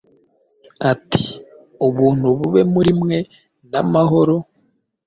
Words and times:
ati, 0.91 1.25
“Ubuntu 1.87 2.25
bube 2.37 2.61
muri 2.73 2.91
mwe 3.01 3.19
n’amahoro, 3.71 4.35